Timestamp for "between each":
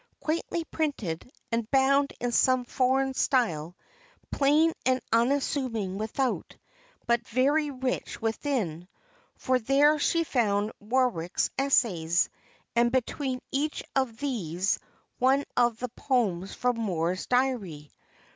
12.91-13.83